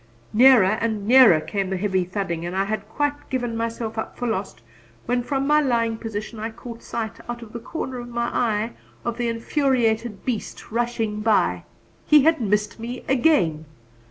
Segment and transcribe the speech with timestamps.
[0.33, 4.27] Nearer and nearer came the heavy thudding and I had quite given myself up for
[4.27, 4.63] lost,
[5.05, 8.71] when from my lying position I caught sight, out of the corner of my eye,
[9.05, 11.65] of the infuriated beast rushing by.
[12.07, 13.65] He had missed me again!